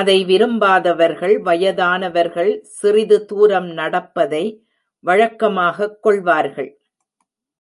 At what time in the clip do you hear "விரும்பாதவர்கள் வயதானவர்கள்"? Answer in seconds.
0.24-2.60